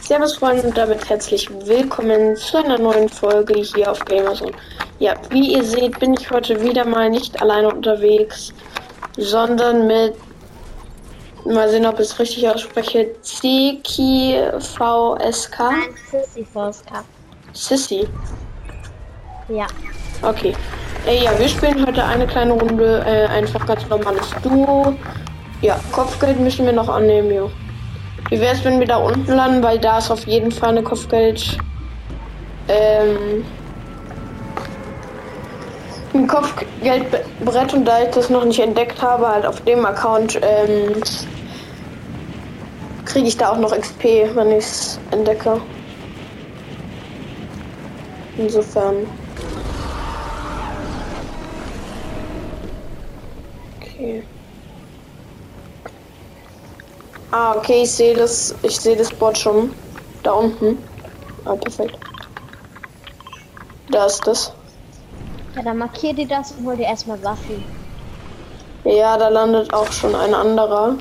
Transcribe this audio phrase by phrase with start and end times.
[0.00, 4.52] Servus Freunde und damit herzlich willkommen zu einer neuen Folge hier auf Gamerzone.
[4.98, 8.52] Ja, wie ihr seht, bin ich heute wieder mal nicht alleine unterwegs,
[9.16, 10.14] sondern mit,
[11.46, 15.58] mal sehen, ob ich es richtig ausspreche, Ziki VSK.
[15.58, 17.04] Nein, Sissy VSK.
[17.52, 18.08] Sissy.
[19.48, 19.66] Ja.
[20.20, 20.54] Okay.
[21.06, 24.94] Äh, ja, wir spielen heute eine kleine Runde, äh, einfach ganz normales Duo.
[25.62, 27.50] Ja, Kopfgeld müssen wir noch annehmen, jo.
[28.30, 30.82] Wie wäre es, wenn wir da unten landen, weil da ist auf jeden Fall eine
[30.82, 31.56] Kopfgeld.
[32.68, 33.44] Ähm.
[36.12, 41.02] Ein Kopfgeldbrett und da ich das noch nicht entdeckt habe, halt auf dem Account, ähm,
[43.04, 45.60] kriege ich da auch noch XP, wenn ich es entdecke.
[48.36, 49.06] Insofern.
[53.80, 54.22] Okay.
[57.30, 59.72] Ah, okay, ich sehe das, ich sehe das Board schon.
[60.22, 60.78] Da unten.
[61.44, 61.98] Ah, perfekt.
[63.90, 64.52] Da ist das.
[65.54, 67.64] Ja, dann markier dir das und hol dir erstmal Waffen.
[68.84, 70.96] Ja, da landet auch schon ein anderer.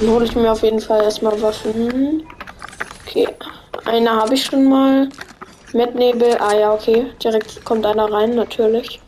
[0.00, 2.26] Dann hole ich mir auf jeden Fall erstmal Waffen.
[3.06, 3.28] Okay.
[3.84, 5.08] Eine habe ich schon mal.
[5.72, 6.36] Mit Nebel.
[6.38, 7.06] Ah ja, okay.
[7.22, 9.00] Direkt kommt einer rein, natürlich.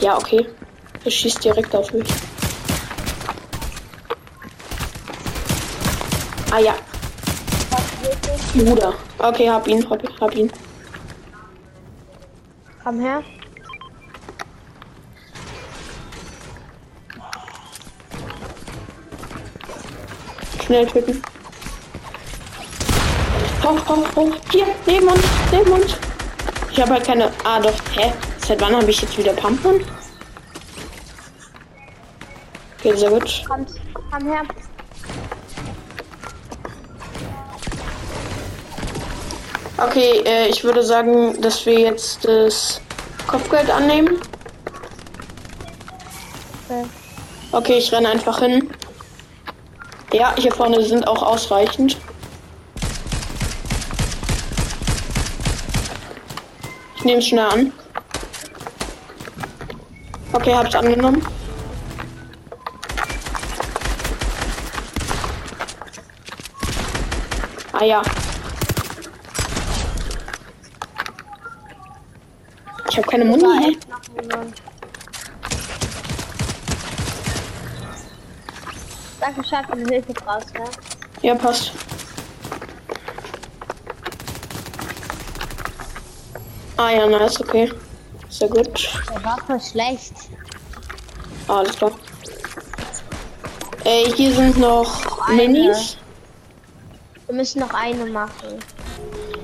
[0.00, 0.46] Ja, okay.
[1.04, 2.08] Er schießt direkt auf mich.
[6.50, 6.74] Ah ja.
[8.54, 8.94] Bruder.
[9.18, 10.50] Okay, hab ihn, hab, hab ihn.
[12.82, 13.22] Komm her.
[20.64, 21.22] Schnell töten.
[23.62, 24.36] Hoch, hoch, hoch.
[24.50, 25.96] Hier, neben uns, neben uns.
[26.70, 27.30] Ich habe halt keine.
[27.44, 27.74] Ah, doch.
[27.92, 28.12] Hä?
[28.46, 29.84] Seit wann habe ich jetzt wieder Pumpern?
[32.78, 33.44] Okay, sehr gut.
[33.46, 33.70] Kommt.
[34.10, 34.42] Komm her.
[39.80, 42.80] Okay, äh, ich würde sagen, dass wir jetzt das
[43.28, 44.20] Kopfgeld annehmen.
[46.68, 46.84] Okay.
[47.52, 48.70] Okay, ich renne einfach hin.
[50.12, 51.96] Ja, hier vorne sind auch ausreichend.
[56.96, 57.72] Ich nehme es schnell an.
[60.32, 61.24] Okay, hab's angenommen.
[67.72, 68.02] Ah ja.
[72.98, 73.64] Ich habe keine Muni.
[73.64, 73.76] hä?
[79.20, 80.64] Danke, Schatz, wenn du Hilfe brauchst, ne?
[81.22, 81.70] Ja, passt.
[86.76, 87.72] Ah ja, nice, okay.
[88.30, 88.92] Sehr gut.
[89.14, 90.14] Der war voll schlecht.
[91.46, 91.92] Alles klar.
[93.84, 95.36] Ey, hier sind noch Eine.
[95.36, 95.98] Minis.
[97.26, 98.58] Wir müssen noch eine machen.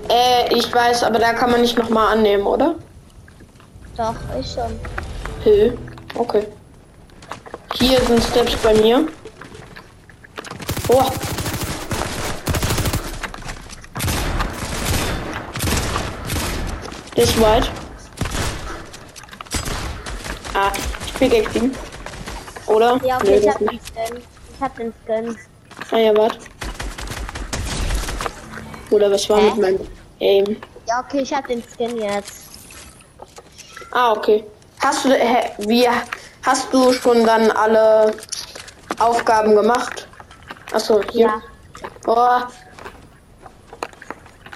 [0.08, 2.74] Äh, ich weiß, aber da kann man nicht nochmal annehmen, oder?
[3.96, 4.78] Doch, ich schon.
[5.44, 5.72] Hö.
[6.16, 6.46] Okay.
[7.74, 9.06] Hier sind Steps bei mir.
[10.88, 11.04] Oh.
[17.16, 17.70] Das ist weit.
[20.54, 20.72] Ah,
[21.06, 21.74] ich pickaxe ihn.
[22.66, 23.00] Oder?
[23.04, 23.72] Ja, okay, Nö, ich hab nicht.
[23.96, 24.22] den Skin.
[24.54, 25.36] Ich hab den Skin.
[25.90, 26.38] Ah ja, warte.
[28.90, 29.50] Oder was war Hä?
[29.50, 29.80] mit meinem
[30.20, 30.56] Aim?
[30.88, 32.43] Ja, okay, ich hab den Skin jetzt.
[33.94, 34.44] Ah, okay.
[34.80, 35.88] Hast du, hä, wie,
[36.42, 38.12] hast du schon dann alle
[38.98, 40.08] Aufgaben gemacht?
[40.72, 41.28] Achso, hier.
[41.28, 41.42] Ja.
[42.06, 42.40] Oh.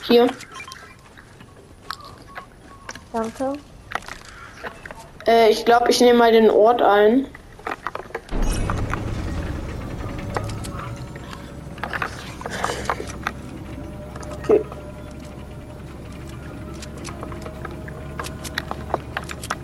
[0.09, 0.27] Hier.
[3.13, 3.53] Danke.
[5.25, 7.29] Äh, ich glaube, ich nehme mal den Ort ein.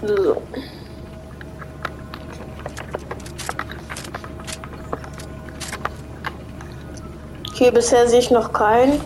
[0.07, 0.43] So.
[7.51, 9.01] Okay, bisher sehe ich noch keinen.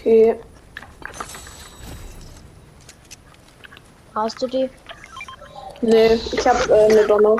[0.00, 0.40] Okay.
[4.14, 4.70] Hast du die?
[5.82, 7.36] Nee, ich hab äh, eine Donner.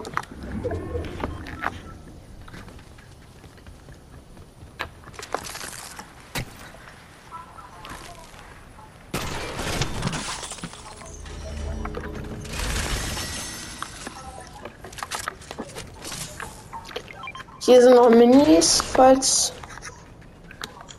[17.60, 19.54] Hier sind noch Minis, falls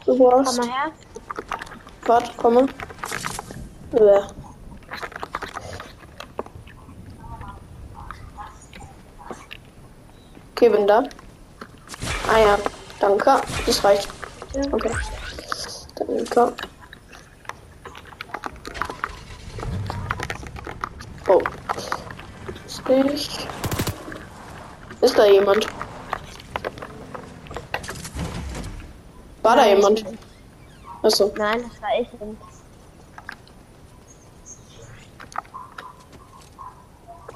[0.05, 0.57] du brauchst.
[0.57, 0.91] Komm mal her.
[2.05, 2.67] Warte, komme.
[3.93, 4.27] Ja.
[10.51, 11.03] Okay, bin da.
[12.31, 12.57] Ah ja,
[12.99, 13.41] danke.
[13.65, 14.07] Das reicht.
[14.71, 14.91] Okay.
[15.95, 16.53] Danke.
[21.27, 21.41] Oh.
[22.65, 23.47] Ist nicht.
[25.01, 25.67] Ist da jemand?
[29.41, 30.05] War da jemand?
[31.03, 31.31] Achso.
[31.35, 32.41] Nein, das war ich nicht.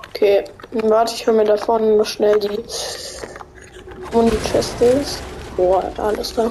[0.10, 2.64] Okay, warte ich hol mir da vorne noch schnell die
[4.12, 5.22] wo die ist.
[5.58, 6.50] Boah, alles da.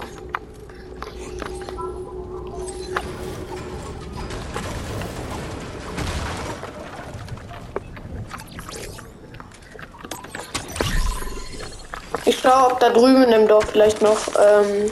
[12.26, 14.90] Ich schaue, ob da drüben im Dorf vielleicht noch ähm,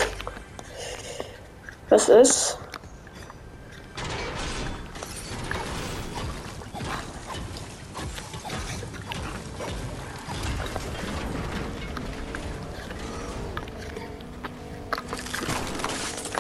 [1.93, 2.59] was ist.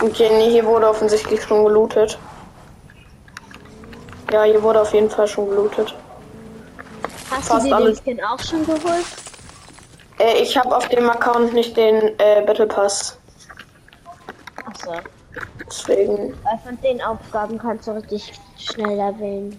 [0.03, 2.19] Okay, nee, hier wurde offensichtlich schon gelootet.
[4.33, 5.95] Ja, hier wurde auf jeden Fall schon gelootet.
[7.31, 8.03] Hast Fast du dir alles.
[8.03, 9.05] den Skin auch schon geholt?
[10.19, 13.19] Äh, ich habe auf dem Account nicht den äh, Battle Pass.
[14.65, 14.95] Achso.
[15.67, 19.59] Deswegen Weil von den Aufgaben kannst du richtig schnell erwähnen.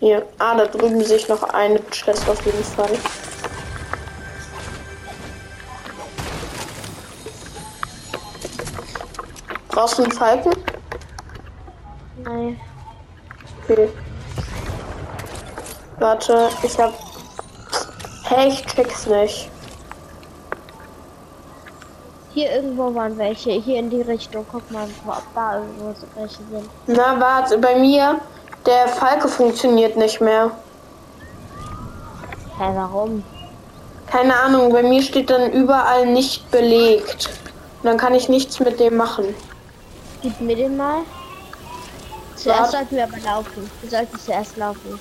[0.00, 0.26] hier.
[0.38, 2.90] Ah, da drüben sehe ich noch eine Chest auf jeden Fall.
[9.68, 10.52] Brauchst du einen Falken?
[12.22, 12.60] Nein.
[13.64, 13.88] Okay.
[15.98, 16.92] Warte, ich hab.
[18.24, 19.50] Hey, ich check's nicht.
[22.34, 23.52] Hier irgendwo waren welche.
[23.52, 24.44] Hier in die Richtung.
[24.50, 26.68] Guck mal, ob da irgendwo so welche sind.
[26.88, 28.20] Na, warte, bei mir,
[28.66, 30.50] der Falke funktioniert nicht mehr.
[32.58, 33.22] Hä, warum?
[34.08, 37.30] Keine Ahnung, bei mir steht dann überall nicht belegt.
[37.82, 39.34] Und dann kann ich nichts mit dem machen.
[40.22, 41.02] Gib mir den mal.
[42.34, 42.72] Zuerst Warte.
[42.72, 43.70] sollten wir aber laufen.
[43.80, 44.98] Wir sollten zuerst laufen.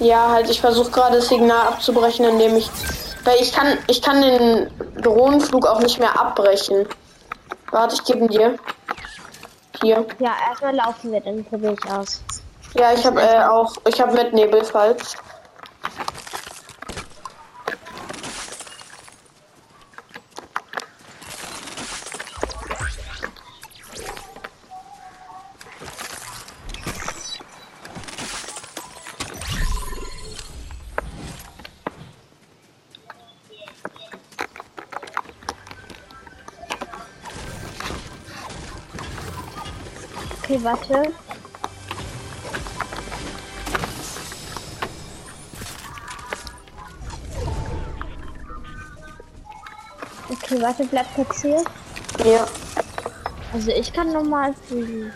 [0.00, 2.70] Ja, halt, ich versuche gerade das Signal abzubrechen, indem ich.
[3.26, 4.70] Weil ich kann, ich kann den
[5.02, 6.86] Drohnenflug auch nicht mehr abbrechen.
[7.72, 8.56] Warte, ich gebe ihn dir.
[9.82, 10.06] Hier.
[10.20, 12.22] Ja, erstmal laufen wir, dann probiere ich aus.
[12.74, 15.16] Ja, ich habe äh, auch, ich habe mit Nebelfalls.
[40.48, 41.12] Okay, warte.
[50.30, 51.06] Okay, warte, bleib
[51.42, 51.64] hier.
[52.24, 52.46] Ja.
[53.52, 55.12] Also ich kann normal fliegen.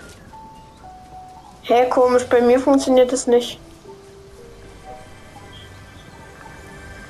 [1.63, 3.61] Hä, komisch, bei mir funktioniert es nicht.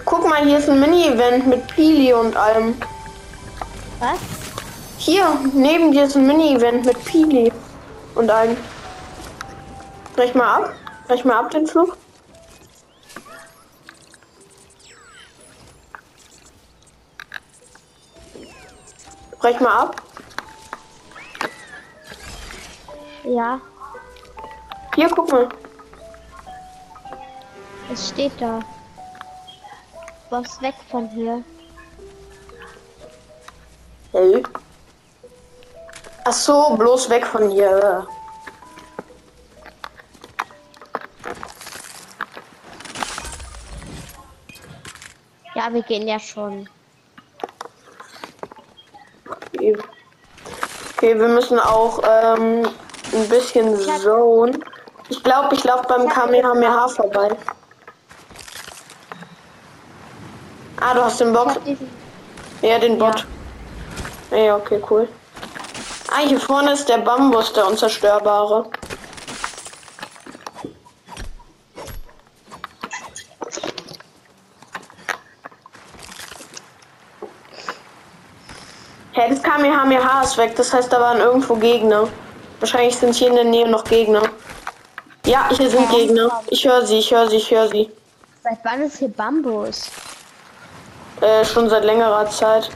[0.04, 2.74] Guck mal, hier ist ein Mini-Event mit Pili und allem.
[3.98, 4.18] Was?
[4.98, 7.50] Hier, neben dir ist ein Mini-Event mit Pili
[8.14, 8.56] und allem.
[10.16, 10.74] Brech mal ab.
[11.06, 11.96] Brech mal ab den Flug.
[19.38, 20.02] Brech mal ab.
[23.24, 23.60] Ja,
[24.96, 25.48] Hier, guck mal.
[27.92, 28.60] es steht da.
[30.30, 31.42] Was weg von hier.
[34.12, 34.42] Hey.
[36.30, 38.06] Ach so, bloß weg von hier.
[45.56, 46.68] Ja, wir gehen ja schon.
[49.28, 49.76] Okay,
[50.92, 52.68] Okay, wir müssen auch ähm,
[53.12, 54.60] ein bisschen zone.
[55.08, 57.30] Ich glaube, ich laufe beim Kamehameha vorbei.
[60.80, 61.90] Ah, du hast den Ich diesen.
[62.62, 63.26] Ja, den Bot.
[64.30, 65.08] Ja, okay, cool.
[66.10, 68.68] Ah, hier vorne ist der Bambus, der unzerstörbare.
[79.12, 82.08] Hä, das Kamehameha ist weg, das heißt, da waren irgendwo Gegner.
[82.60, 84.22] Wahrscheinlich sind hier in der Nähe noch Gegner.
[85.26, 85.98] Ja, hier sind Ja.
[85.98, 86.42] Gegner.
[86.48, 87.90] Ich höre sie, ich höre sie, ich höre sie.
[88.42, 89.90] Seit wann ist hier Bambus?
[91.20, 92.70] Äh, schon seit längerer Zeit.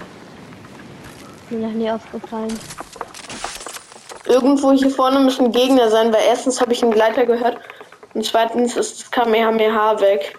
[1.51, 2.59] Mir noch nie aufgefallen.
[4.35, 7.57] Irgendwo hier vorne müssen Gegner sein, weil erstens habe ich einen Gleiter gehört
[8.15, 10.37] und zweitens ist das Kamehameha weg.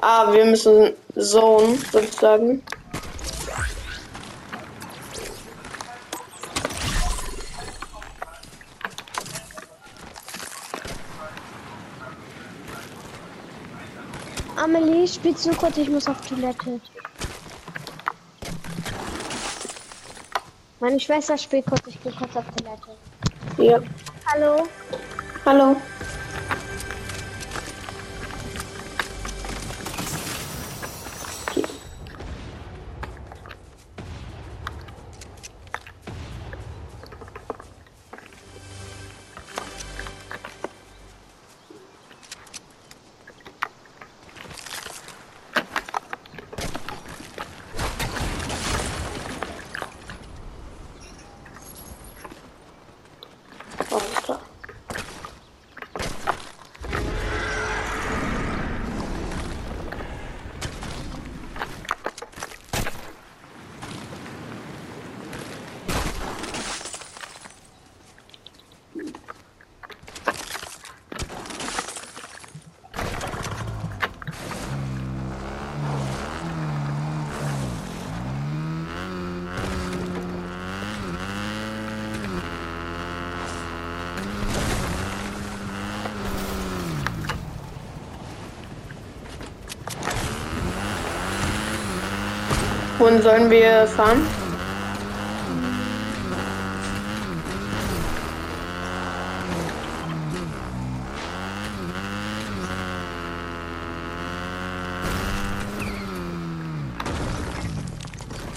[0.00, 2.64] Ah, wir müssen Zone sozusagen.
[14.56, 15.76] Amelie, spielst du kurz?
[15.76, 16.80] Ich muss auf Toilette.
[20.82, 22.90] Meine Schwester spielt kurz, ich gehe kurz auf Toilette.
[23.56, 23.78] Ja.
[24.26, 24.66] Hallo?
[25.46, 25.76] Hallo.
[93.02, 94.24] Wohin sollen wir fahren?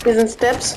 [0.04, 0.76] Hier sind Steps.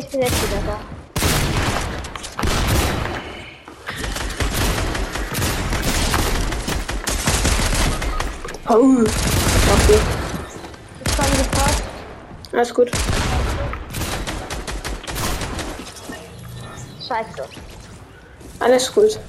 [0.00, 0.80] Ich bin jetzt wieder da.
[8.72, 9.02] Oh.
[9.02, 10.00] Okay.
[11.04, 11.82] Ich komme sofort.
[12.52, 12.90] Alles gut.
[17.06, 17.48] Scheiße.
[18.60, 19.20] Alles gut.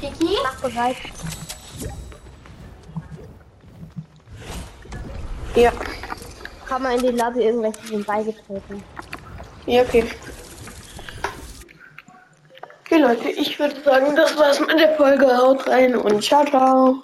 [0.00, 0.36] Kitty?
[0.42, 0.96] Mach bereit.
[5.54, 5.72] Ja.
[6.72, 8.82] Komm mal in die Lobby, irgendwelche sind beigetreten.
[9.66, 10.04] Ja, okay.
[12.86, 15.36] Okay, Leute, ich würde sagen, das war's mit der Folge.
[15.36, 17.02] Haut rein und ciao, ciao.